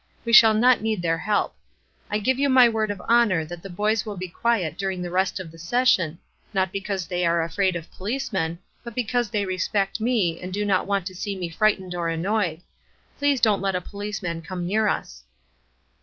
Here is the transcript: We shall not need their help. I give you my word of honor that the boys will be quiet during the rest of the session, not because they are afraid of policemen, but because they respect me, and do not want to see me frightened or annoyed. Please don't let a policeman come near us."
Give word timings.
We 0.25 0.33
shall 0.33 0.55
not 0.55 0.81
need 0.81 1.03
their 1.03 1.19
help. 1.19 1.55
I 2.09 2.17
give 2.17 2.39
you 2.39 2.49
my 2.49 2.67
word 2.67 2.89
of 2.89 2.99
honor 3.07 3.45
that 3.45 3.61
the 3.61 3.69
boys 3.69 4.03
will 4.03 4.17
be 4.17 4.27
quiet 4.27 4.75
during 4.75 5.03
the 5.03 5.11
rest 5.11 5.39
of 5.39 5.51
the 5.51 5.59
session, 5.59 6.17
not 6.55 6.71
because 6.71 7.05
they 7.05 7.23
are 7.23 7.43
afraid 7.43 7.75
of 7.75 7.91
policemen, 7.91 8.57
but 8.83 8.95
because 8.95 9.29
they 9.29 9.45
respect 9.45 10.01
me, 10.01 10.41
and 10.41 10.51
do 10.51 10.65
not 10.65 10.87
want 10.87 11.05
to 11.05 11.13
see 11.15 11.35
me 11.35 11.49
frightened 11.49 11.93
or 11.93 12.09
annoyed. 12.09 12.61
Please 13.19 13.39
don't 13.39 13.61
let 13.61 13.75
a 13.75 13.79
policeman 13.81 14.41
come 14.41 14.65
near 14.65 14.87
us." 14.87 15.21